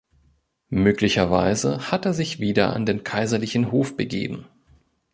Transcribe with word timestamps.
Möglicherweise 0.71 1.91
hat 1.91 2.07
er 2.07 2.15
sich 2.15 2.39
wieder 2.39 2.73
an 2.75 2.87
den 2.87 3.03
kaiserlichen 3.03 3.71
Hof 3.71 3.97
begeben. 3.97 4.47